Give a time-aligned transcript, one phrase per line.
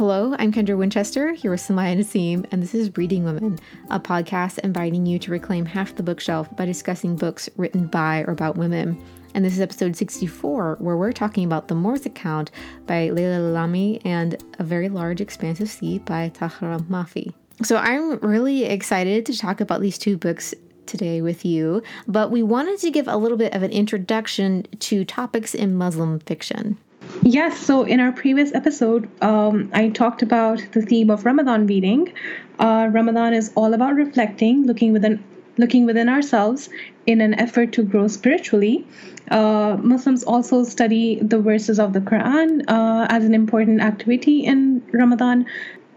[0.00, 3.58] Hello, I'm Kendra Winchester, here with Sumaiyya Naseem, and this is Reading Women,
[3.90, 8.30] a podcast inviting you to reclaim half the bookshelf by discussing books written by or
[8.30, 8.98] about women.
[9.34, 12.50] And this is episode 64, where we're talking about The Moors Account
[12.86, 17.34] by Laila Lalami and A Very Large Expanse of Sea by Tahereh Mafi.
[17.62, 20.54] So I'm really excited to talk about these two books
[20.86, 25.04] today with you, but we wanted to give a little bit of an introduction to
[25.04, 26.78] topics in Muslim fiction.
[27.22, 32.12] Yes, so in our previous episode, um, I talked about the theme of Ramadan reading.
[32.58, 35.22] Uh, Ramadan is all about reflecting, looking within,
[35.58, 36.70] looking within ourselves
[37.06, 38.86] in an effort to grow spiritually.
[39.30, 44.82] Uh, Muslims also study the verses of the Quran uh, as an important activity in
[44.92, 45.46] Ramadan.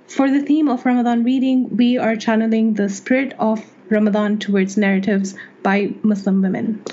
[0.07, 5.35] For the theme of Ramadan reading, we are channeling the spirit of Ramadan towards narratives
[5.61, 6.83] by Muslim women.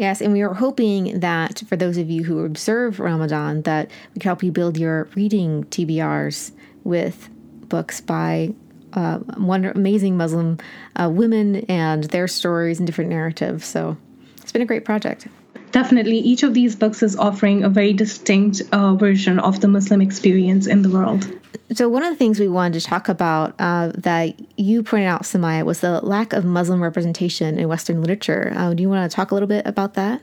[0.00, 4.20] Yes, and we are hoping that for those of you who observe Ramadan, that we
[4.20, 6.52] can help you build your reading TBRs
[6.84, 7.28] with
[7.68, 8.54] books by
[8.94, 10.56] uh, amazing Muslim
[10.96, 13.66] uh, women and their stories and different narratives.
[13.66, 13.98] So
[14.38, 15.28] it's been a great project.
[15.72, 20.00] Definitely, each of these books is offering a very distinct uh, version of the Muslim
[20.00, 21.28] experience in the world.
[21.72, 25.22] So, one of the things we wanted to talk about uh, that you pointed out,
[25.22, 28.52] Sumaiyya, was the lack of Muslim representation in Western literature.
[28.56, 30.20] Uh, do you want to talk a little bit about that?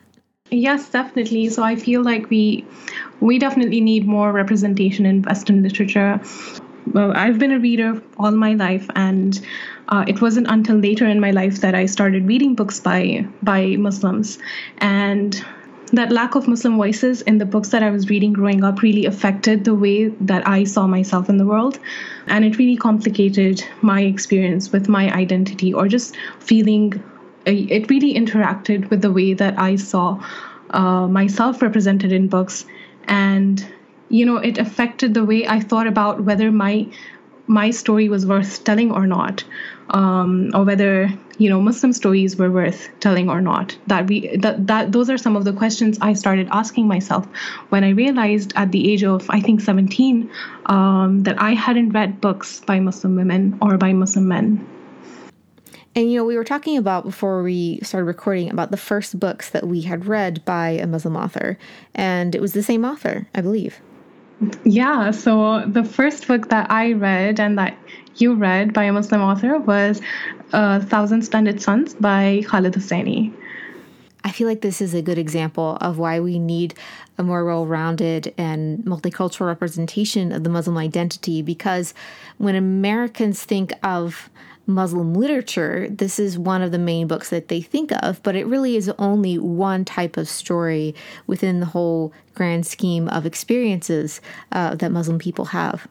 [0.51, 1.47] Yes, definitely.
[1.49, 2.65] So, I feel like we
[3.21, 6.19] we definitely need more representation in Western literature.
[6.93, 9.39] Well, I've been a reader all my life, and
[9.89, 13.75] uh, it wasn't until later in my life that I started reading books by by
[13.77, 14.37] Muslims,
[14.79, 15.43] and
[15.93, 19.05] that lack of Muslim voices in the books that I was reading growing up really
[19.05, 21.79] affected the way that I saw myself in the world.
[22.27, 27.01] And it really complicated my experience with my identity or just feeling,
[27.47, 30.21] uh, it really interacted with the way that I saw
[30.71, 32.65] uh, myself represented in books.
[33.05, 33.65] And,
[34.09, 36.87] you know, it affected the way I thought about whether my
[37.49, 39.41] my story was worth telling or not
[39.91, 43.77] um, or whether you know Muslim stories were worth telling or not.
[43.87, 47.25] That we that that those are some of the questions I started asking myself
[47.69, 50.29] when I realized at the age of I think 17
[50.67, 54.65] um, that I hadn't read books by Muslim women or by Muslim men.
[55.95, 59.49] And you know, we were talking about before we started recording about the first books
[59.49, 61.57] that we had read by a Muslim author,
[61.95, 63.81] and it was the same author, I believe.
[64.63, 67.75] Yeah, so the first book that I read and that
[68.21, 70.01] you read by a Muslim author was
[70.53, 73.33] uh, Thousand Splendid Suns by Khaled Hosseini.
[74.23, 76.73] I feel like this is a good example of why we need
[77.17, 81.93] a more well rounded and multicultural representation of the Muslim identity because
[82.37, 84.29] when Americans think of
[84.65, 88.45] Muslim literature, this is one of the main books that they think of, but it
[88.45, 90.93] really is only one type of story
[91.25, 94.19] within the whole grand scheme of experiences
[94.51, 95.87] uh, that Muslim people have.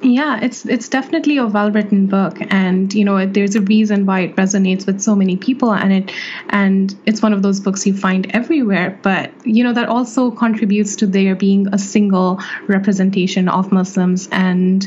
[0.00, 4.36] Yeah, it's it's definitely a well-written book, and you know there's a reason why it
[4.36, 6.12] resonates with so many people, and it
[6.50, 8.96] and it's one of those books you find everywhere.
[9.02, 12.38] But you know that also contributes to there being a single
[12.68, 14.86] representation of Muslims, and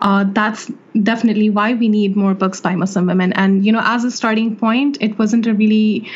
[0.00, 0.70] uh, that's
[1.02, 3.32] definitely why we need more books by Muslim women.
[3.32, 6.06] And you know, as a starting point, it wasn't a really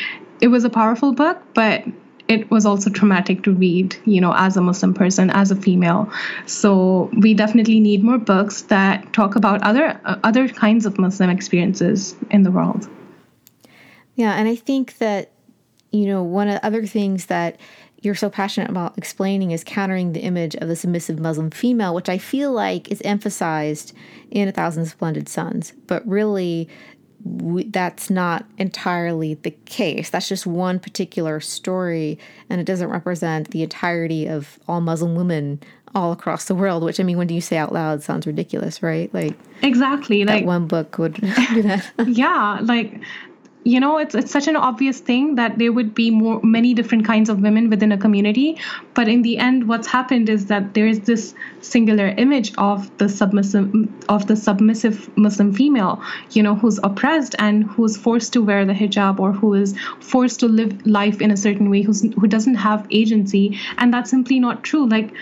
[0.43, 1.85] it was a powerful book, but
[2.29, 6.11] it was also traumatic to read, you know, as a Muslim person, as a female.
[6.47, 11.31] So we definitely need more books that talk about other uh, other kinds of Muslim
[11.31, 12.89] experiences in the world.
[14.15, 15.33] Yeah, and I think that
[15.91, 17.61] you know one of the other things that
[18.01, 22.09] you're so passionate about explaining is countering the image of the submissive Muslim female, which
[22.09, 23.95] I feel like is emphasized
[24.31, 26.69] in A Thousand Splendid Suns, but really
[27.25, 30.11] we, that's not entirely the case.
[30.11, 32.19] That's just one particular story,
[32.51, 35.61] and it doesn't represent the entirety of all Muslim women
[35.95, 36.83] all across the world.
[36.83, 39.13] Which I mean, when do you say out loud, sounds ridiculous, right?
[39.15, 41.91] Like exactly, like one book would do that.
[42.07, 43.01] yeah, like
[43.65, 47.05] you know it's it's such an obvious thing that there would be more many different
[47.05, 48.59] kinds of women within a community.
[48.95, 53.09] But in the end what's happened is that there is this singular image of the
[53.09, 53.73] submissive
[54.09, 58.73] of the submissive muslim female you know who's oppressed and who's forced to wear the
[58.73, 62.55] hijab or who is forced to live life in a certain way who's who doesn't
[62.55, 63.59] have agency.
[63.79, 64.87] And that's simply not true.
[64.89, 65.13] Like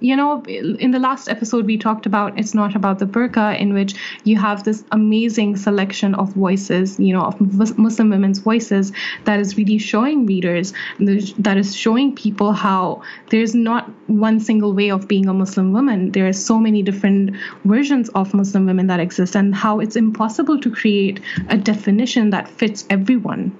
[0.00, 3.74] you know, in the last episode, we talked about it's not about the burqa, in
[3.74, 7.40] which you have this amazing selection of voices, you know, of
[7.78, 8.92] Muslim women's voices
[9.24, 14.90] that is really showing readers, that is showing people how there's not one single way
[14.90, 16.12] of being a Muslim woman.
[16.12, 20.60] There are so many different versions of Muslim women that exist, and how it's impossible
[20.60, 23.58] to create a definition that fits everyone.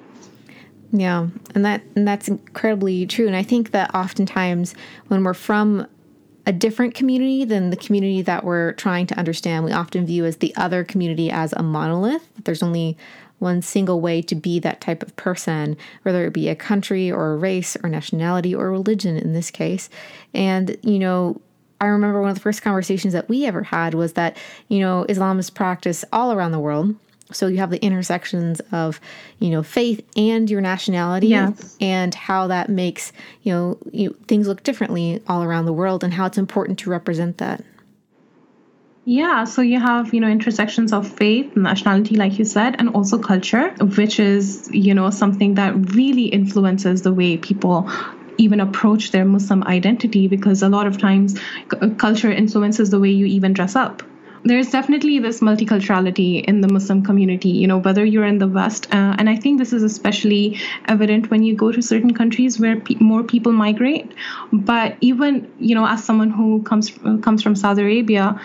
[0.90, 3.26] Yeah, and that and that's incredibly true.
[3.26, 4.74] And I think that oftentimes
[5.08, 5.86] when we're from
[6.48, 9.66] a different community than the community that we're trying to understand.
[9.66, 12.26] We often view as the other community as a monolith.
[12.42, 12.96] There's only
[13.38, 17.34] one single way to be that type of person, whether it be a country or
[17.34, 19.90] a race or nationality or religion in this case.
[20.32, 21.38] And, you know,
[21.82, 24.34] I remember one of the first conversations that we ever had was that,
[24.68, 26.96] you know, Islam is practiced all around the world.
[27.32, 29.00] So you have the intersections of,
[29.38, 31.76] you know, faith and your nationality Yes.
[31.80, 36.14] and how that makes, you know, you, things look differently all around the world and
[36.14, 37.62] how it's important to represent that.
[39.04, 43.18] Yeah, so you have, you know, intersections of faith, nationality, like you said, and also
[43.18, 47.90] culture, which is, you know, something that really influences the way people
[48.36, 53.10] even approach their Muslim identity because a lot of times c- culture influences the way
[53.10, 54.02] you even dress up.
[54.44, 58.86] There's definitely this multiculturality in the Muslim community, you know, whether you're in the West,
[58.92, 62.78] uh, and I think this is especially evident when you go to certain countries where
[62.80, 64.12] pe- more people migrate.
[64.52, 66.90] But even, you know, as someone who comes
[67.22, 68.40] comes from Saudi Arabia,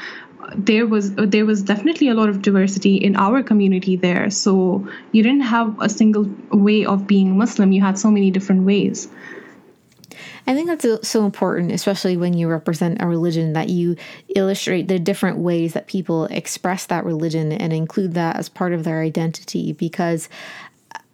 [0.56, 4.30] there was there was definitely a lot of diversity in our community there.
[4.30, 7.72] So you didn't have a single way of being Muslim.
[7.72, 9.07] You had so many different ways.
[10.45, 13.95] I think that's so important, especially when you represent a religion, that you
[14.36, 18.84] illustrate the different ways that people express that religion and include that as part of
[18.84, 19.72] their identity.
[19.72, 20.28] Because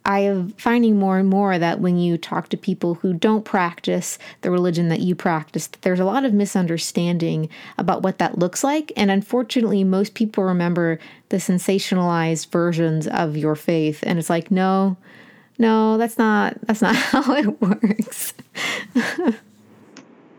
[0.04, 4.18] I am finding more and more that when you talk to people who don't practice
[4.40, 7.48] the religion that you practice, that there's a lot of misunderstanding
[7.78, 8.90] about what that looks like.
[8.96, 10.98] And unfortunately, most people remember
[11.28, 14.02] the sensationalized versions of your faith.
[14.02, 14.96] And it's like, no,
[15.60, 18.32] no, that's not that's not how it works.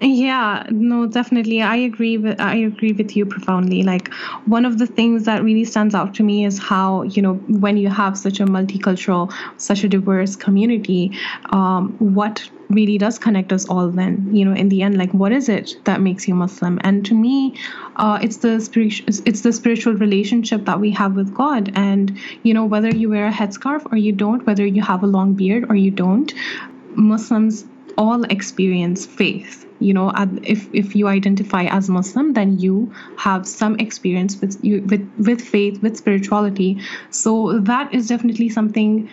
[0.04, 1.62] Yeah, no, definitely.
[1.62, 3.84] I agree with I agree with you profoundly.
[3.84, 4.12] Like
[4.46, 7.78] one of the things that really stands out to me is how you know when
[7.78, 11.16] you have such a multicultural, such a diverse community,
[11.52, 13.92] um, what really does connect us all.
[13.92, 16.80] Then you know, in the end, like what is it that makes you Muslim?
[16.84, 17.56] And to me,
[17.98, 21.72] uh, it's the spiritual it's the spiritual relationship that we have with God.
[21.76, 25.08] And you know, whether you wear a headscarf or you don't, whether you have a
[25.08, 26.34] long beard or you don't,
[26.96, 27.66] Muslims
[28.02, 29.66] all experience faith.
[29.80, 30.12] You know
[30.44, 35.42] if if you identify as muslim then you have some experience with you with with
[35.56, 36.70] faith with spirituality.
[37.10, 39.10] So that is definitely something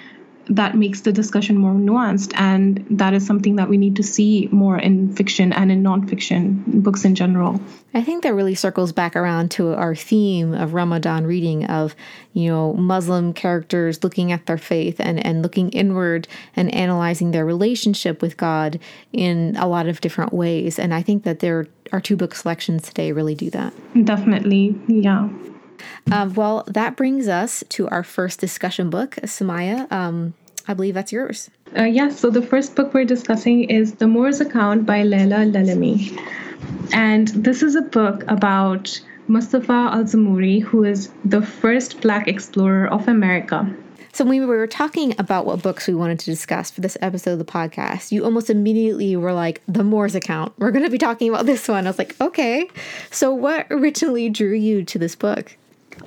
[0.49, 4.49] that makes the discussion more nuanced and that is something that we need to see
[4.51, 7.61] more in fiction and in nonfiction books in general
[7.95, 11.97] I think that really circles back around to our theme of Ramadan reading of,
[12.35, 17.47] you know, Muslim characters looking at their faith and, and looking inward and analyzing their
[17.47, 18.79] relationship with God
[19.13, 20.79] in a lot of different ways.
[20.79, 23.73] And I think that there our two book selections today really do that.
[24.05, 25.29] definitely yeah
[26.11, 29.91] Uh, well, that brings us to our first discussion book, Sumaiyya.
[29.93, 30.35] Um,
[30.69, 31.51] I believe that's yours.
[31.77, 36.17] Uh, yes, so the first book we're discussing is The Moor's Account by Laila Lalami.
[36.93, 43.09] And this is a book about Mustafa Al-Azemmouri, who is the first black explorer of
[43.09, 43.75] America.
[44.13, 47.33] So when we were talking about what books we wanted to discuss for this episode
[47.33, 50.53] of the podcast, you almost immediately were like, "The Moor's account.
[50.59, 52.69] We're going to be talking about this one." I was like, "Okay."
[53.11, 55.57] So what originally drew you to this book?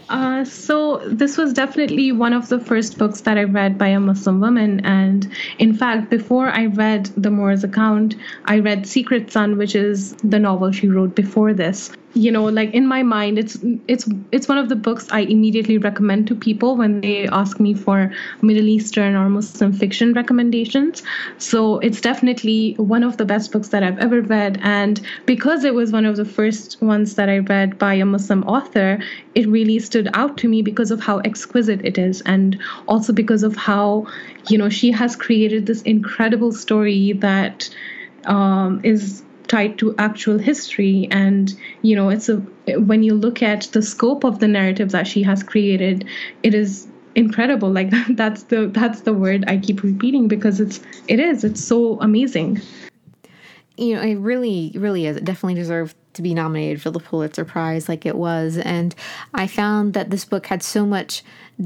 [0.09, 3.99] Uh, so this was definitely one of the first books that I read by a
[3.99, 9.57] Muslim woman, and in fact, before I read the Moor's account, I read Secret Son,
[9.57, 11.91] which is the novel she wrote before this.
[12.13, 15.77] You know, like in my mind, it's it's it's one of the books I immediately
[15.77, 21.03] recommend to people when they ask me for Middle Eastern or Muslim fiction recommendations.
[21.37, 25.73] So it's definitely one of the best books that I've ever read, and because it
[25.73, 28.99] was one of the first ones that I read by a Muslim author,
[29.33, 33.43] it really stood out to me because of how exquisite it is and also because
[33.43, 34.05] of how
[34.49, 37.69] you know she has created this incredible story that
[38.25, 42.37] um, is tied to actual history and you know it's a
[42.89, 46.05] when you look at the scope of the narrative that she has created
[46.41, 50.79] it is incredible like that's the that's the word i keep repeating because it's
[51.09, 52.61] it is it's so amazing
[53.77, 55.17] you know, it really, really is.
[55.17, 58.57] It definitely deserved to be nominated for the Pulitzer Prize, like it was.
[58.57, 58.93] And
[59.33, 61.23] I found that this book had so much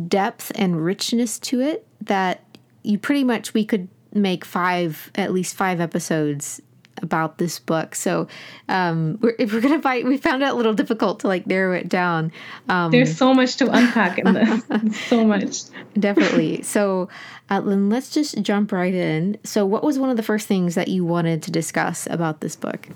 [0.07, 2.41] depth and richness to it that
[2.83, 6.61] you pretty much we could make five, at least five episodes
[7.05, 7.95] about this book.
[7.95, 8.27] So
[8.67, 11.73] um, we're, if we're gonna fight, we found it a little difficult to like narrow
[11.73, 12.31] it down.
[12.67, 15.61] Um, there's so much to unpack in this so much
[15.97, 16.61] definitely.
[16.63, 17.07] So
[17.49, 19.37] uh, then let's just jump right in.
[19.43, 22.55] So what was one of the first things that you wanted to discuss about this
[22.55, 22.89] book?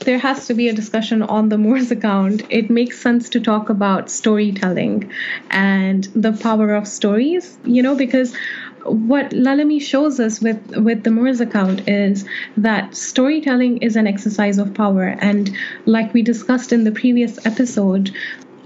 [0.00, 2.42] There has to be a discussion on the Moor's account.
[2.48, 5.10] It makes sense to talk about storytelling
[5.50, 8.34] and the power of stories, you know, because
[8.84, 12.24] what Lalami shows us with with the Moors account is
[12.56, 18.10] that storytelling is an exercise of power, and like we discussed in the previous episode,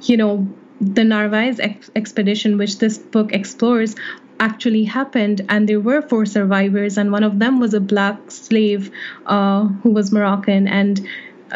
[0.02, 0.46] you know,
[0.80, 3.94] the Narvaez ex- expedition, which this book explores,
[4.42, 8.90] actually happened, and there were four survivors, and one of them was a black slave
[9.26, 11.06] uh, who was Moroccan, and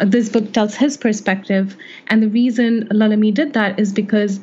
[0.05, 1.75] this book tells his perspective.
[2.07, 4.39] And the reason Lalami did that is because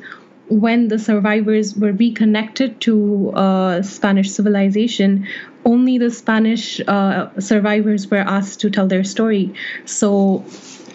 [0.47, 5.27] when the survivors were reconnected to uh, Spanish civilization,
[5.63, 9.53] only the Spanish uh, survivors were asked to tell their story.
[9.85, 10.43] So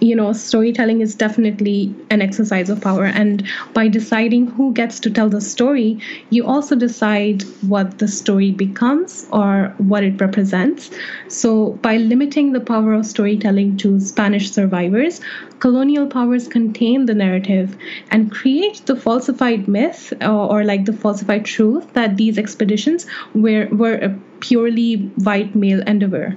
[0.01, 3.05] you know, storytelling is definitely an exercise of power.
[3.05, 8.51] And by deciding who gets to tell the story, you also decide what the story
[8.51, 10.91] becomes or what it represents.
[11.29, 15.21] So, by limiting the power of storytelling to Spanish survivors,
[15.59, 17.77] colonial powers contain the narrative
[18.11, 23.69] and create the falsified myth or, or like the falsified truth that these expeditions were,
[23.71, 26.35] were a purely white male endeavor.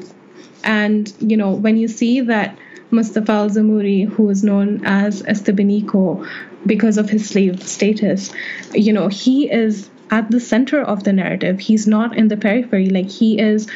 [0.65, 2.57] And, you know, when you see that
[2.93, 6.27] Mustafa al-Azemmouri, who is known as Estebanico
[6.65, 8.31] because of his slave status,
[8.73, 11.59] you know, he is at the center of the narrative.
[11.59, 12.89] He's not in the periphery.
[12.89, 13.67] Like he is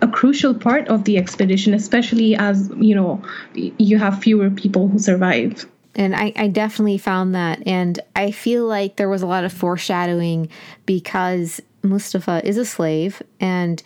[0.00, 3.22] a crucial part of the expedition, especially as you know
[3.54, 5.66] you have fewer people who survive.
[5.94, 9.52] And I, I definitely found that, and I feel like there was a lot of
[9.52, 10.48] foreshadowing
[10.86, 13.82] because Mustafa is a slave, and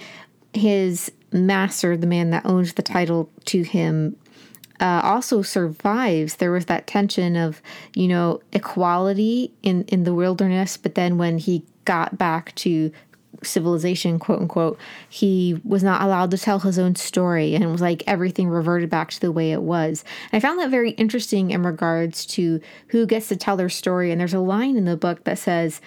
[0.52, 4.16] his master, the man that owns the title to him,
[4.80, 6.36] uh, also survives.
[6.36, 7.62] There was that tension of,
[7.94, 12.90] you know, equality in, in the wilderness, but then when he got back to
[13.42, 14.78] civilization, quote unquote,
[15.08, 17.54] he was not allowed to tell his own story.
[17.54, 20.04] And it was like everything reverted back to the way it was.
[20.32, 24.10] And I found that very interesting in regards to who gets to tell their story.
[24.10, 25.80] And there's a line in the book that says,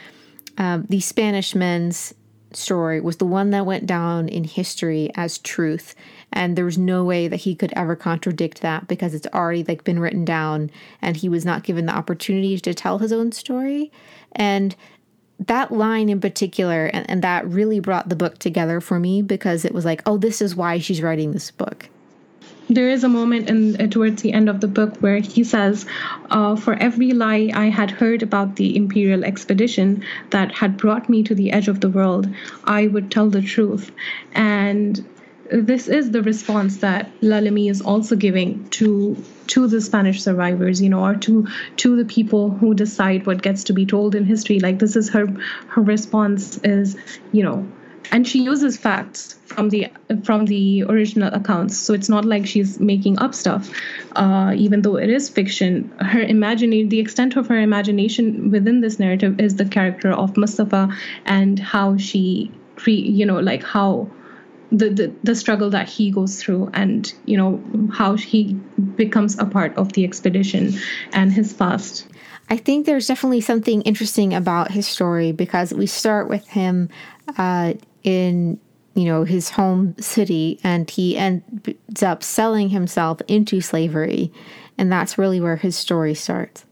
[0.58, 2.13] um, the Spanish men's
[2.51, 5.96] story was the one that went down in history as truth
[6.31, 9.83] and there was no way that he could ever contradict that because it's already like
[9.83, 10.69] been written down
[11.01, 13.91] and he was not given the opportunity to tell his own story
[14.33, 14.75] and
[15.39, 19.65] that line in particular and, and that really brought the book together for me because
[19.65, 21.89] it was like oh this is why she's writing this book
[22.69, 25.88] there is a moment in uh, towards the end of the book where he says,
[26.29, 31.24] uh, "For every lie I had heard about the imperial expedition that had brought me
[31.24, 32.29] to the edge of the world,
[32.65, 33.91] I would tell the truth."
[34.33, 35.03] And
[35.51, 39.15] this is the response that Lalami is also giving to
[39.47, 43.63] to the Spanish survivors, you know, or to to the people who decide what gets
[43.65, 44.59] to be told in history.
[44.59, 45.27] Like this is her
[45.67, 46.95] her response is,
[47.31, 47.67] you know,
[48.11, 49.87] and she uses facts from the
[50.23, 53.69] from the original accounts so it's not like she's making up stuff
[54.15, 58.99] uh, even though it is fiction her imagination the extent of her imagination within this
[58.99, 60.89] narrative is the character of mustafa
[61.25, 62.51] and how she
[62.85, 64.09] you know like how
[64.71, 67.61] the, the, the struggle that he goes through and you know
[67.91, 68.53] how he
[68.95, 70.73] becomes a part of the expedition
[71.13, 72.07] and his past.
[72.49, 76.89] I think there's definitely something interesting about his story because we start with him
[77.38, 77.73] uh,
[78.03, 78.59] in
[78.95, 84.31] you know his home city and he ends up selling himself into slavery.
[84.77, 86.65] And that's really where his story starts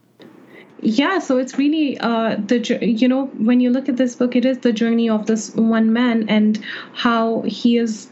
[0.81, 4.46] yeah so it's really uh the you know when you look at this book it
[4.46, 8.10] is the journey of this one man and how he is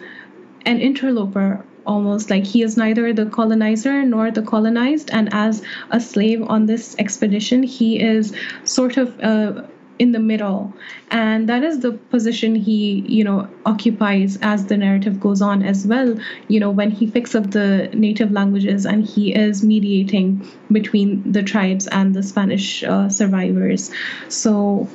[0.65, 2.29] an interloper almost.
[2.29, 6.95] Like he is neither the colonizer nor the colonized and as a slave on this
[6.99, 9.63] expedition he is sort of uh,
[9.99, 10.73] in the middle.
[11.11, 15.85] And that is the position he you know occupies as the narrative goes on as
[15.87, 21.31] well you know when he picks up the native languages and he is mediating between
[21.31, 23.91] the tribes and the spanish uh, survivors.
[24.29, 24.89] So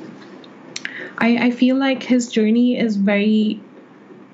[1.17, 3.61] I, I feel like his journey is very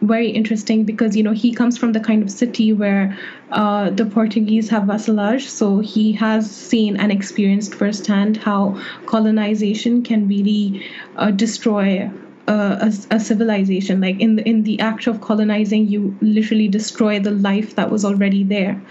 [0.08, 3.18] very interesting because you know he comes from the kind of city where
[3.52, 10.28] uh, the Portuguese have vassalage, so he has seen and experienced firsthand how colonization can
[10.28, 10.86] really
[11.18, 12.10] uh, destroy
[12.48, 14.00] a, a, civilization.
[14.02, 18.06] Like in the in the act of colonizing, you literally destroy the life that was
[18.06, 18.82] already there,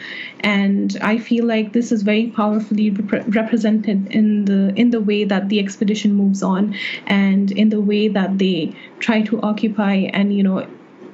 [0.41, 5.25] and I feel like this is very powerfully rep- represented in the in the way
[5.25, 6.75] that the expedition moves on,
[7.07, 10.67] and in the way that they try to occupy and you know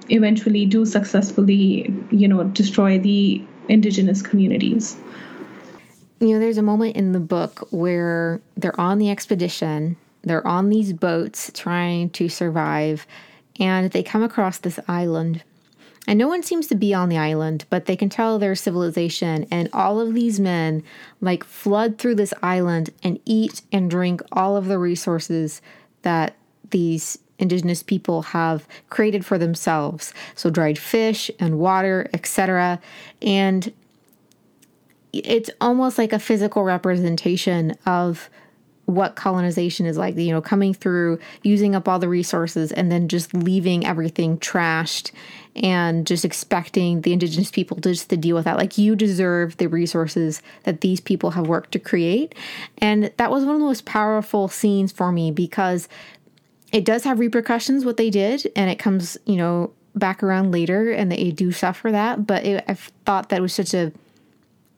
[0.08, 4.96] eventually do successfully, you know, destroy the indigenous communities.
[6.20, 10.68] You know, there's a moment in the book where they're on the expedition, they're on
[10.68, 13.06] these boats trying to survive,
[13.58, 15.42] and they come across this island.
[16.06, 19.46] And no one seems to be on the island, but they can tell there's civilization.
[19.50, 20.82] And all of these men
[21.20, 25.62] like flood through this island and eat and drink all of the resources
[26.02, 26.34] that
[26.70, 30.14] these indigenous people have created for themselves.
[30.34, 32.80] So dried fish and water, etc.
[33.20, 33.72] And
[35.12, 38.30] it's almost like a physical representation of
[38.86, 43.08] what colonization is like, you know, coming through, using up all the resources, and then
[43.08, 45.12] just leaving everything trashed
[45.54, 48.56] and just expecting the indigenous people just to deal with that.
[48.56, 52.34] Like, you deserve the resources that these people have worked to create.
[52.78, 55.88] And that was one of the most powerful scenes for me because
[56.72, 60.90] it does have repercussions what they did, and it comes, you know, back around later,
[60.90, 62.26] and they do suffer that.
[62.26, 63.92] But it, I thought that was such a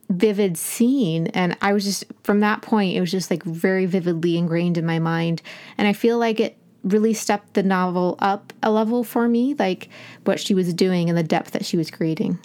[0.09, 4.37] vivid scene and i was just from that point it was just like very vividly
[4.37, 5.41] ingrained in my mind
[5.77, 9.89] and i feel like it really stepped the novel up a level for me like
[10.23, 12.37] what she was doing and the depth that she was creating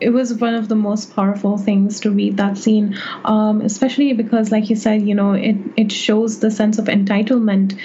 [0.00, 4.50] it was one of the most powerful things to read that scene um, especially because
[4.50, 7.78] like you said you know it, it shows the sense of entitlement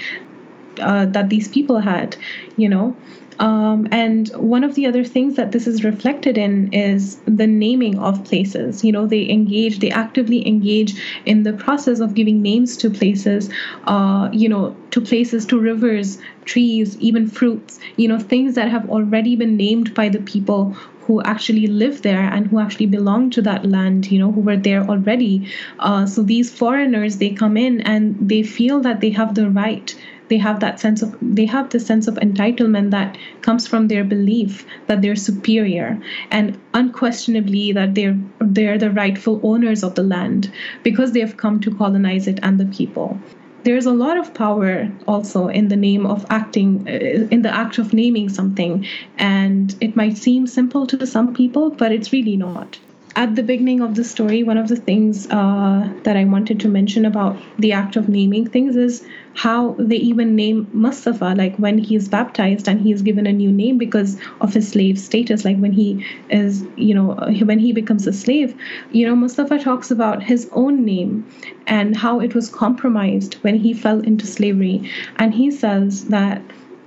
[0.80, 2.16] uh, that these people had
[2.56, 2.96] you know
[3.40, 7.98] um, and one of the other things that this is reflected in is the naming
[7.98, 8.84] of places.
[8.84, 13.48] You know, they engage, they actively engage in the process of giving names to places,
[13.84, 18.90] uh, you know, to places, to rivers, trees, even fruits, you know, things that have
[18.90, 23.40] already been named by the people who actually live there and who actually belong to
[23.40, 25.50] that land, you know, who were there already.
[25.78, 29.96] Uh, so these foreigners, they come in and they feel that they have the right
[30.30, 34.04] they have that sense of they have the sense of entitlement that comes from their
[34.04, 40.50] belief that they're superior and unquestionably that they're they're the rightful owners of the land
[40.84, 43.18] because they have come to colonize it and the people.
[43.62, 47.76] There's a lot of power also in the name of acting uh, in the act
[47.78, 48.86] of naming something
[49.18, 52.78] and it might seem simple to some people but it's really not
[53.16, 56.68] at the beginning of the story, one of the things uh, that I wanted to
[56.68, 61.78] mention about the act of naming things is how they even name Mustafa, like when
[61.78, 65.72] he's baptized and he's given a new name because of his slave status, like when
[65.72, 68.56] he is, you know, when he becomes a slave,
[68.92, 71.26] you know, Mustafa talks about his own name
[71.66, 74.88] and how it was compromised when he fell into slavery.
[75.16, 76.42] And he says that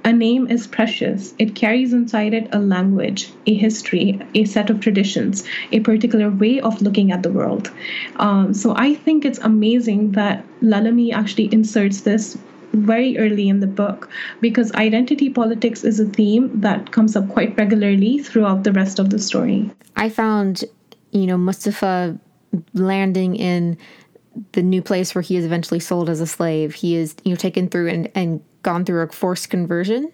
[0.05, 1.33] a name is precious.
[1.39, 6.59] It carries inside it a language, a history, a set of traditions, a particular way
[6.59, 7.71] of looking at the world.
[8.17, 12.37] Um, so I think it's amazing that Lalami actually inserts this
[12.73, 14.09] very early in the book
[14.41, 19.09] because identity politics is a theme that comes up quite regularly throughout the rest of
[19.09, 19.69] the story.
[19.95, 20.65] I found,
[21.11, 22.19] you know, Mustafa
[22.73, 23.77] landing in
[24.53, 26.73] the new place where he is eventually sold as a slave.
[26.73, 30.11] He is, you know, taken through and, and gone through a forced conversion.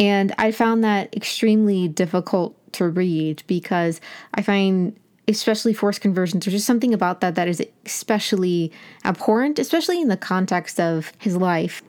[0.00, 4.00] And I found that extremely difficult to read because
[4.34, 8.72] I find especially forced conversions, there's just something about that that is especially
[9.04, 11.82] abhorrent, especially in the context of his life.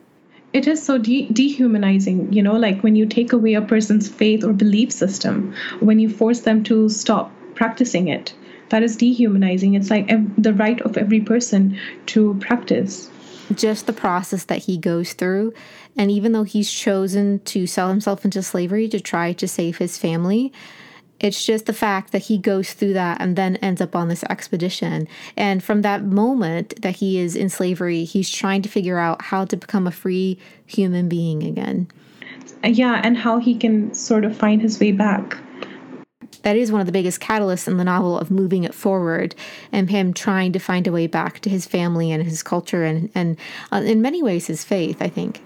[0.53, 4.43] It is so de- dehumanizing, you know, like when you take away a person's faith
[4.43, 8.34] or belief system, when you force them to stop practicing it.
[8.69, 9.73] That is dehumanizing.
[9.73, 11.77] It's like ev- the right of every person
[12.08, 13.10] to practice
[13.53, 15.53] just the process that he goes through.
[15.97, 19.97] And even though he's chosen to sell himself into slavery to try to save his
[19.97, 20.51] family,
[21.19, 24.23] it's just the fact that he goes through that and then ends up on this
[24.25, 25.08] expedition.
[25.38, 29.45] And from that moment that he is in slavery, he's trying to figure out how
[29.45, 31.88] to become a free human being again.
[32.63, 35.38] Yeah, and how he can sort of find his way back
[36.45, 39.34] that is one of the biggest catalysts in the novel of moving it forward
[39.71, 43.10] and him trying to find a way back to his family and his culture and
[43.15, 43.36] and
[43.71, 45.41] uh, in many ways his faith i think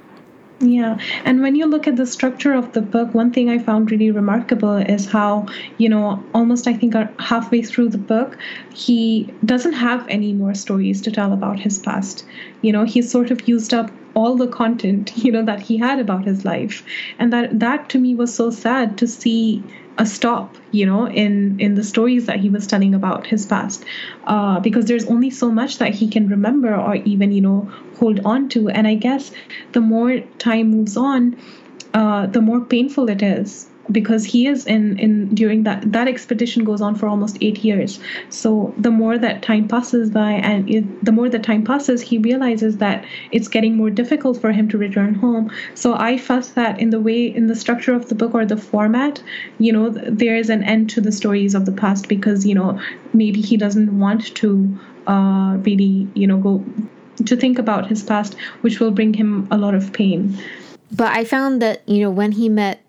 [0.61, 3.91] yeah, and when you look at the structure of the book, one thing I found
[3.91, 8.37] really remarkable is how, you know, almost I think halfway through the book,
[8.73, 12.25] he doesn't have any more stories to tell about his past.
[12.61, 15.99] You know, he's sort of used up all the content, you know, that he had
[15.99, 16.83] about his life.
[17.19, 19.63] And that that to me was so sad to see
[19.99, 23.83] a stop you know in in the stories that he was telling about his past
[24.23, 27.69] uh, because there's only so much that he can remember or even you know
[27.99, 28.69] hold on to.
[28.69, 29.31] And i guess
[29.73, 31.35] the more time moves on
[31.93, 36.63] uh, the more painful it is because he is in in during that that expedition
[36.63, 37.99] goes on for almost eight years.
[38.29, 42.19] So the more that time passes by and it, the more that time passes he
[42.19, 45.51] realizes that it's getting more difficult for him to return home.
[45.73, 48.57] So i felt that in the way in the structure of the book or the
[48.57, 49.23] format
[49.57, 52.79] you know there is an end to the stories of the past because you know
[53.13, 56.63] maybe he doesn't want to uh, really you know go
[57.25, 60.37] to think about his past which will bring him a lot of pain.
[60.91, 62.81] But i found that you know when he met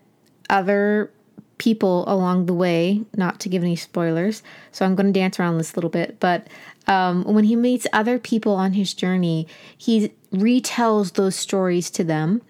[0.48, 1.10] other
[1.58, 5.58] people along the way, not to give any spoilers, so I'm going to dance around
[5.58, 6.46] this a little bit, but
[6.86, 12.40] um, when he meets other people on his journey, he retells those stories to them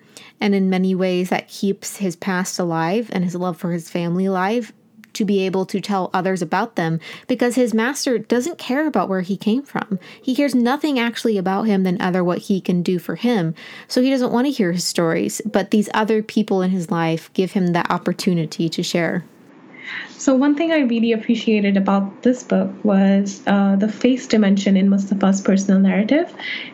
[0.41, 4.25] And in many ways, that keeps his past alive and his love for his family
[4.25, 4.73] alive
[5.15, 9.21] to be able to tell others about them because his master doesn't care about where
[9.23, 9.99] he came from.
[10.21, 13.55] He cares nothing actually about him than other what he can do for him.
[13.89, 17.33] So he doesn't want to hear his stories, but these other people in his life
[17.33, 19.25] give him that opportunity to share.
[20.21, 24.91] So, one thing I really appreciated about this book was uh, the face dimension in
[24.91, 26.31] Mustafa's personal narrative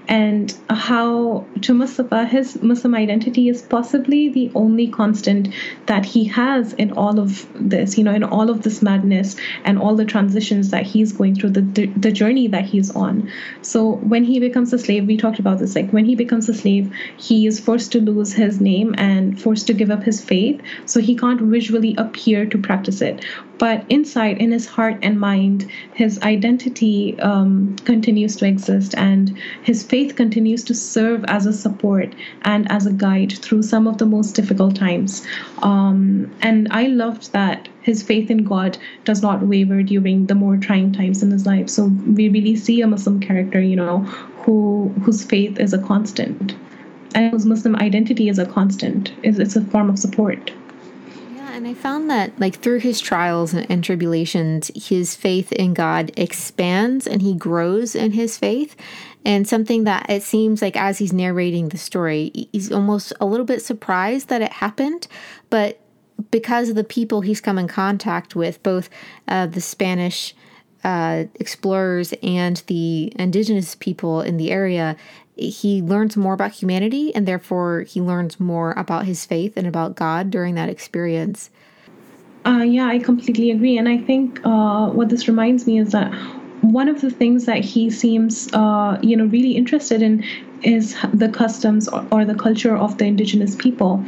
[0.08, 5.54] and how, to Mustafa, his Muslim identity is possibly the only constant
[5.86, 9.78] that he has in all of this, you know, in all of this madness and
[9.78, 13.30] all the transitions that he's going through, the, the, journey that he's on.
[13.62, 16.54] So, when he becomes a slave, we talked about this, like when he becomes a
[16.54, 20.60] slave, he is forced to lose his name and forced to give up his faith.
[20.84, 23.24] So, he can't visually appear to practice it.
[23.58, 29.82] But inside in his heart and mind his identity um, continues to exist and his
[29.82, 34.04] faith continues to serve as a support and as a guide through some of the
[34.04, 35.26] most difficult times.
[35.62, 40.56] Um, and i loved that his faith in god does not waver during the more
[40.56, 41.70] trying times in his life.
[41.70, 44.00] So we really see a muslim character you know
[44.44, 46.54] who whose faith is a constant.
[47.14, 50.52] And whose muslim identity is a constant it's, it's a form of support
[51.56, 56.12] and I found that, like, through his trials and, and, tribulations, his faith in God
[56.14, 58.76] expands and he grows in his faith.
[59.24, 63.46] And something that it seems like as he's narrating the story, he's almost a little
[63.46, 65.08] bit surprised that it happened.
[65.48, 65.80] But
[66.30, 68.90] because of the people he's come in contact with, both
[69.26, 70.34] uh, the Spanish
[70.84, 74.94] uh, explorers and the indigenous people in the area,
[75.36, 79.94] he learns more about humanity and therefore he learns more about his faith and about
[79.94, 81.50] God during that experience.
[82.46, 83.76] Uh, yeah, I completely agree.
[83.76, 86.12] And I think uh, what this reminds me is that
[86.62, 90.24] one of the things that he seems, uh, you know, really interested in
[90.62, 94.04] is the customs or, the culture of the indigenous people.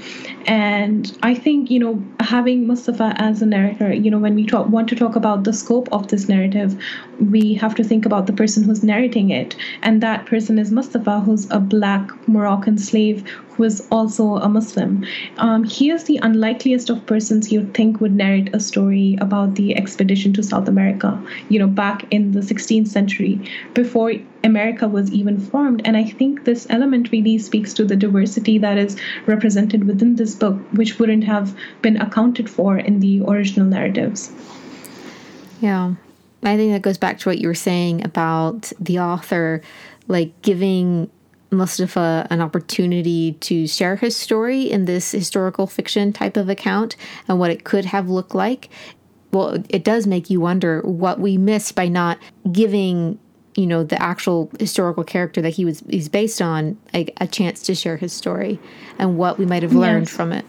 [0.46, 4.68] And i think you know having mustafa as a narrator you know when we talk,
[4.68, 6.76] want to talk about the scope of this narrative
[7.20, 9.56] we have to think about the person who's narrating it.
[9.82, 15.04] And that person is mustafa who's a black moroccan slave who is also a muslim.
[15.36, 19.76] Um, he is the unlikeliest of persons you'd think would narrate a story about the
[19.76, 23.40] expedition to south america you know back in the 16th century
[23.74, 24.12] before
[24.44, 28.78] america was even formed and i think this element really speaks to the diversity that
[28.78, 28.96] is
[29.26, 34.32] represented within this book, which wouldn't have been accounted for in the original narratives.
[35.60, 35.94] Yeah.
[36.42, 39.60] I think that goes back to what you were saying about the author,
[40.06, 41.10] like giving
[41.50, 46.96] Mustafa an opportunity to share his story in this historical fiction type of account
[47.26, 48.68] and what it could have looked like.
[49.32, 52.18] Well, it does make you wonder what we missed by not
[52.52, 53.18] giving
[53.58, 57.60] you know the actual historical character that he was he's based on like a chance
[57.62, 58.58] to share his story
[58.98, 60.16] and what we might have learned yes.
[60.16, 60.44] from it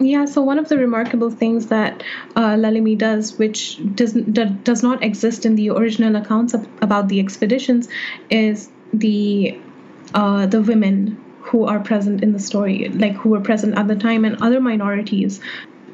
[0.00, 2.04] yeah, so one of the remarkable things that
[2.36, 7.18] uh, Lalami does, which does, does not exist in the original accounts of, about the
[7.18, 7.88] expeditions,
[8.30, 9.58] is the
[10.14, 13.96] uh, the women who are present in the story, like who were present at the
[13.96, 15.40] time, and other minorities.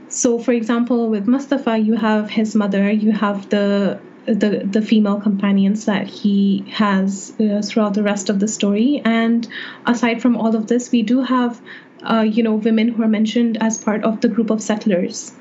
[0.09, 5.21] So, for example, with Mustafa, you have his mother, you have the the the female
[5.21, 9.03] companions that he has uh, throughout the rest of the story.
[9.05, 9.47] And
[9.87, 11.61] aside from all of this, we do have,
[12.03, 15.33] uh, you know, women who are mentioned as part of the group of settlers.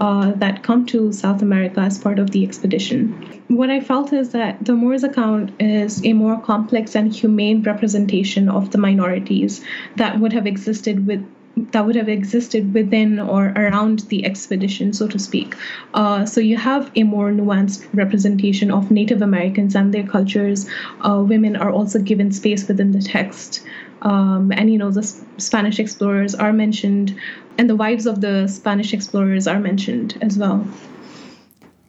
[0.00, 3.12] Uh, that come to South America as part of the expedition.
[3.46, 8.48] What I felt is that the Moor's account is a more complex and humane representation
[8.48, 9.62] of the minorities
[9.96, 11.24] that would have existed with
[11.56, 15.54] that would have existed within or around the expedition, so to speak.
[15.94, 20.68] Uh, so you have a more nuanced representation of Native Americans and their cultures.
[21.00, 23.62] Uh, women are also given space within the text.
[24.02, 25.04] Um, and you know the
[25.38, 27.16] Spanish explorers are mentioned,
[27.56, 30.66] and the wives of the Spanish explorers are mentioned as well.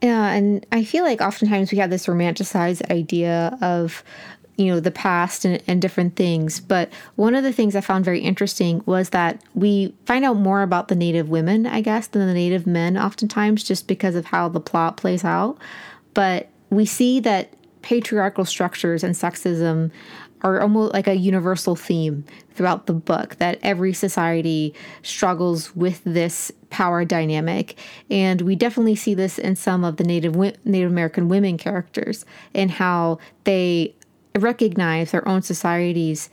[0.03, 4.03] Yeah, and I feel like oftentimes we have this romanticized idea of
[4.55, 6.59] you know the past and, and, different things.
[6.59, 10.61] But one of the things i found very interesting was that we find out more
[10.61, 14.49] about the native women i guess than the native men oftentimes just because of how
[14.49, 15.57] the plot plays out.
[16.13, 19.91] But we see that patriarchal structures and sexism
[20.43, 26.51] are almost like a universal theme throughout the book that every society struggles with this
[26.69, 27.77] power dynamic.
[28.09, 30.35] And we definitely see this in some of the native
[30.65, 33.95] native american women characters and how they
[34.35, 36.29] recognize their own society's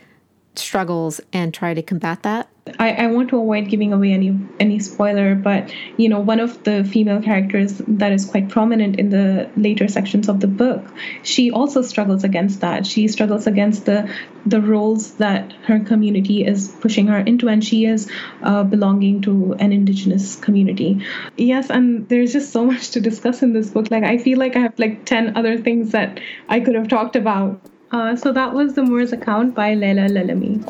[0.54, 2.48] struggles and try to combat that.
[2.78, 6.62] I, I want to avoid giving away any any spoiler, but you know, one of
[6.64, 10.84] the female characters that is quite prominent in the later sections of the book,
[11.22, 12.86] she also struggles against that.
[12.86, 14.12] She struggles against the
[14.46, 18.10] the roles that her community is pushing her into, and she is
[18.42, 21.04] uh, belonging to an indigenous community.
[21.36, 23.90] Yes, and there's just so much to discuss in this book.
[23.90, 27.16] Like I feel like I have like ten other things that I could have talked
[27.16, 27.60] about.
[27.92, 30.64] Uh, so that was the Moor's account by Laila Lalami.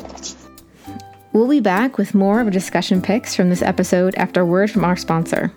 [1.33, 4.97] We'll be back with more of discussion picks from this episode after word from our
[4.97, 5.51] sponsor.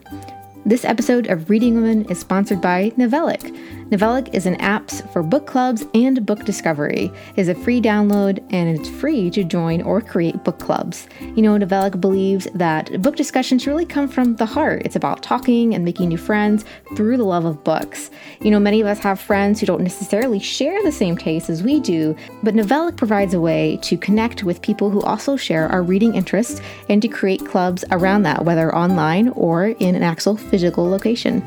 [0.66, 3.54] This episode of Reading Women is sponsored by Novellic.
[3.90, 7.12] Novellic is an app for book clubs and book discovery.
[7.36, 11.06] It is a free download and it's free to join or create book clubs.
[11.20, 14.82] You know, Novellic believes that book discussions really come from the heart.
[14.86, 16.64] It's about talking and making new friends
[16.96, 18.10] through the love of books.
[18.40, 21.62] You know, many of us have friends who don't necessarily share the same tastes as
[21.62, 25.82] we do, but Novellic provides a way to connect with people who also share our
[25.82, 30.88] reading interests and to create clubs around that, whether online or in an actual physical
[30.88, 31.42] location.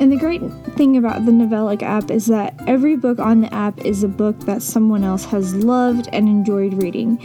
[0.00, 0.42] And the great
[0.76, 4.36] thing about the Novellic app is that every book on the app is a book
[4.40, 7.18] that someone else has loved and enjoyed reading.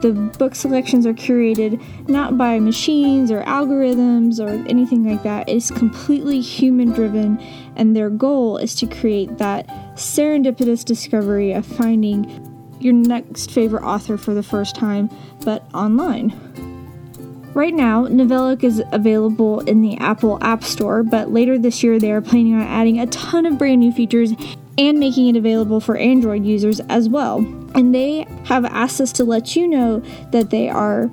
[0.00, 5.48] The book selections are curated not by machines or algorithms or anything like that.
[5.48, 7.38] It is completely human driven,
[7.76, 12.26] and their goal is to create that serendipitous discovery of finding
[12.80, 15.08] your next favorite author for the first time,
[15.44, 16.65] but online.
[17.56, 22.12] Right now, Novellic is available in the Apple App Store, but later this year they
[22.12, 24.32] are planning on adding a ton of brand new features
[24.76, 27.38] and making it available for Android users as well.
[27.74, 30.00] And they have asked us to let you know
[30.32, 31.10] that they are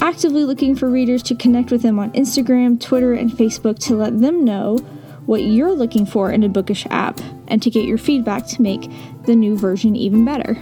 [0.00, 4.18] actively looking for readers to connect with them on Instagram, Twitter, and Facebook to let
[4.18, 4.78] them know
[5.26, 8.90] what you're looking for in a bookish app and to get your feedback to make
[9.26, 10.56] the new version even better.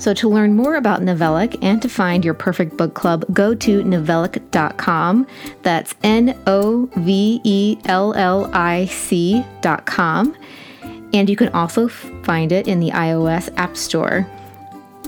[0.00, 3.82] So, to learn more about Novellic and to find your perfect book club, go to
[3.82, 5.26] novellic.com.
[5.62, 10.34] That's N O V E L L I C.com.
[11.12, 14.26] And you can also find it in the iOS App Store.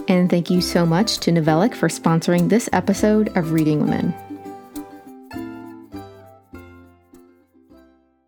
[0.08, 4.12] And thank you so much to Novellic for sponsoring this episode of Reading Women.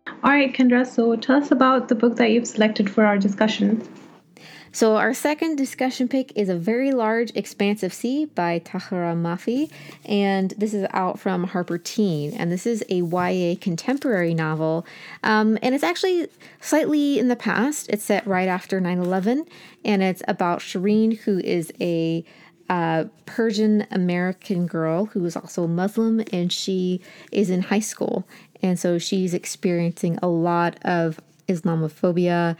[0.07, 3.87] All right, Kendra, so tell us about the book that you've selected for our discussion.
[4.75, 9.71] So, our second discussion pick is A Very Large Expanse of Sea by Tahereh Mafi,
[10.03, 12.33] and this is out from Harper Teen.
[12.33, 14.85] And this is a YA contemporary novel,
[15.23, 16.27] um, and it's actually
[16.59, 17.87] slightly in the past.
[17.87, 19.45] It's set right after 9 11,
[19.85, 22.25] and it's about Shireen, who is a
[22.69, 26.99] uh, Persian American girl who is also Muslim, and she
[27.31, 28.27] is in high school.
[28.61, 32.57] And so she's experiencing a lot of Islamophobia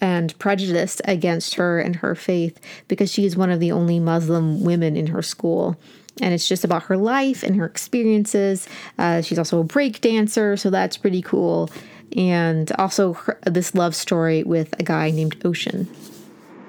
[0.00, 4.62] and prejudiced against her and her faith because she is one of the only Muslim
[4.62, 5.76] women in her school.
[6.20, 8.68] And it's just about her life and her experiences.
[8.98, 11.70] Uh, she's also a break dancer, so that's pretty cool.
[12.16, 15.88] And also her, this love story with a guy named Ocean.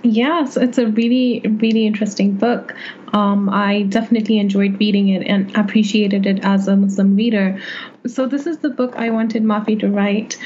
[0.02, 2.74] Yes, it's a really, really interesting book.
[3.12, 7.60] Um, I definitely enjoyed reading it and appreciated it as a Muslim reader.
[8.08, 10.38] So, this is the book I wanted Mafi to write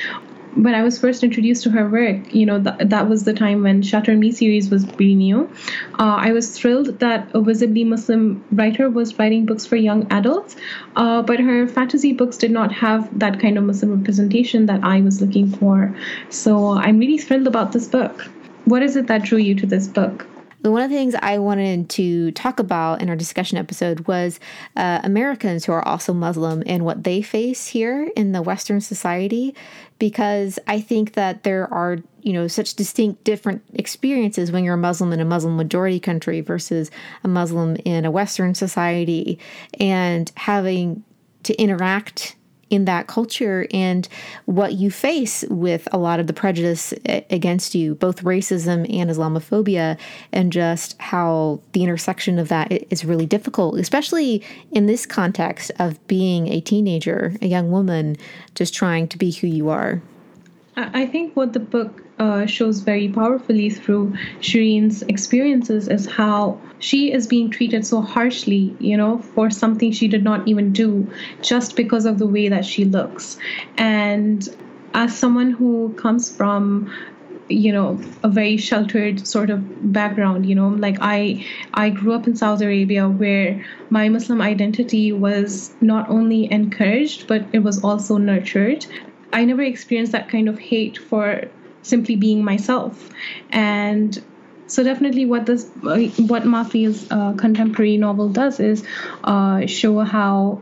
[0.55, 3.63] when I was first introduced to her work, you know, th- that was the time
[3.63, 5.49] when Shatter Me series was pretty new.
[5.99, 10.55] Uh, I was thrilled that a visibly Muslim writer was writing books for young adults,
[10.95, 15.01] uh, but her fantasy books did not have that kind of Muslim representation that I
[15.01, 15.95] was looking for.
[16.29, 18.21] So I'm really thrilled about this book.
[18.65, 20.27] What is it that drew you to this book?
[20.71, 24.39] One of the things I wanted to talk about in our discussion episode was
[24.77, 29.53] uh, Americans who are also Muslim and what they face here in the Western society,
[29.99, 34.77] because I think that there are you know such distinct different experiences when you're a
[34.77, 36.89] Muslim in a Muslim majority country versus
[37.23, 39.37] a Muslim in a Western society,
[39.79, 41.03] and having
[41.43, 42.37] to interact
[42.73, 44.07] in that culture and
[44.45, 49.95] what you face with a lot of the prejudice against you, both racism and Islamophobia,
[50.31, 56.05] and just how the intersection of that is really difficult, especially in this context of
[56.07, 58.17] being a teenager, a young woman,
[58.55, 60.01] just trying to be who you are.
[60.75, 67.11] I think what the book uh, shows very powerfully through Shireen's experiences is how she
[67.11, 71.75] is being treated so harshly, you know, for something she did not even do just
[71.75, 73.37] because of the way that she looks.
[73.77, 74.47] And
[74.93, 76.91] as someone who comes from
[77.49, 82.25] you know a very sheltered sort of background you know like i i grew up
[82.25, 88.17] in saudi arabia where my muslim identity was not only encouraged but it was also
[88.17, 88.85] nurtured
[89.33, 91.45] I never experienced that kind of hate for
[91.83, 93.09] simply being myself.
[93.51, 94.21] And
[94.67, 98.83] so definitely what this what Mafi's uh, contemporary novel does is
[99.23, 100.61] uh, show how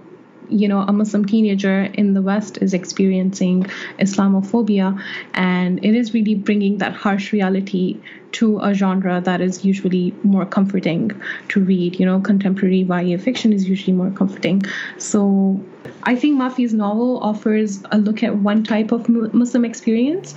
[0.50, 3.64] you know a muslim teenager in the west is experiencing
[4.00, 5.02] islamophobia.
[5.34, 8.02] And it is really bringing that harsh reality
[8.34, 11.12] to a genre that is usually more comforting
[11.50, 12.00] to read.
[12.00, 14.64] You know contemporary YA fiction is usually more comforting.
[14.98, 15.64] So
[16.04, 20.36] i think mafi's novel offers a look at one type of muslim experience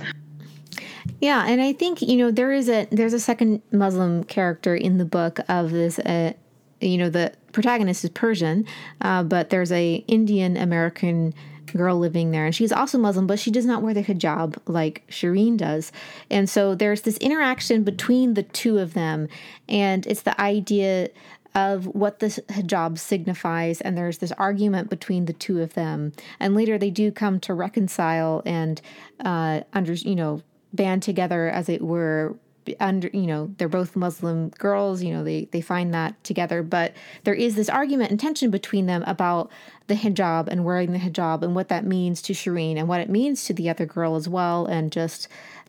[1.21, 4.97] yeah, and I think you know there is a there's a second Muslim character in
[4.97, 5.99] the book of this.
[5.99, 6.33] Uh,
[6.81, 8.65] you know, the protagonist is Persian,
[9.01, 11.33] uh, but there's a Indian American
[11.65, 15.03] girl living there, and she's also Muslim, but she does not wear the hijab like
[15.09, 15.91] Shireen does.
[16.29, 19.27] And so there's this interaction between the two of them,
[19.67, 21.09] and it's the idea
[21.55, 26.11] of what the hijab signifies, and there's this argument between the two of them.
[26.39, 28.81] And later they do come to reconcile and
[29.21, 30.41] uh, under you know
[30.73, 32.35] band together, as it were,
[32.79, 36.63] under you know they're both muslim girls you know they they find that together.
[36.63, 39.51] But there is this argument and tension between them about
[39.87, 43.09] the hijab and wearing the hijab and what that means to shireen and what it
[43.09, 45.27] means to the other girl as well and just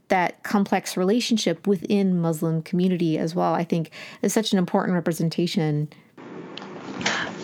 [0.09, 3.91] that complex relationship within muslim community as well i think
[4.23, 5.89] is such an important representation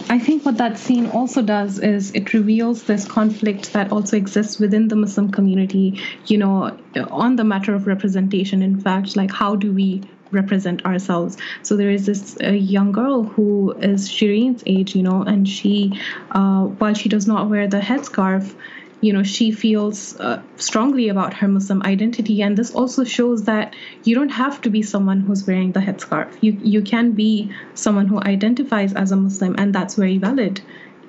[0.08, 4.58] I think what that scene also does is it reveals this conflict that also exists
[4.58, 6.76] within the Muslim community, you know,
[7.10, 8.60] on the matter of representation.
[8.62, 11.36] In fact, like how do we represent ourselves.
[11.62, 15.98] So there is this uh, young girl who is Shireen's age, you know, and she,
[16.30, 18.54] uh, while she does not wear the headscarf,
[19.02, 23.74] you know she feels uh, strongly about her muslim identity and this also shows that
[24.04, 28.06] you don't have to be someone who's wearing the headscarf you you can be someone
[28.06, 30.62] who identifies as a muslim and that's very valid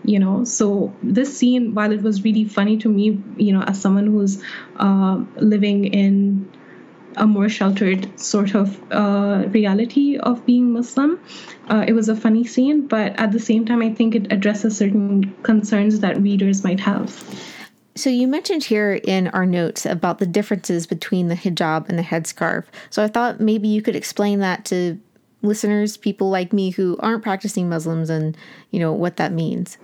[0.04, 3.80] you know so this scene while it was really funny to me you know as
[3.80, 4.42] someone who's
[4.78, 6.46] uh, living in
[7.18, 11.20] a more sheltered sort of uh, reality of being Muslim.
[11.70, 14.78] Uh, it was a funny scene, but at the same time, I think it addresses
[14.78, 17.24] certain concerns that readers might have.
[17.96, 22.04] So you mentioned here in our notes about the differences between the hijab and the
[22.04, 22.66] headscarf.
[22.90, 25.00] So I thought maybe you could explain that to
[25.44, 28.36] listeners, people like me who aren't practicing Muslims, and
[28.72, 29.78] you know what that means.